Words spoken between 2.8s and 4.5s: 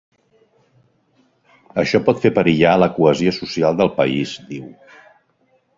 la cohesió social del país,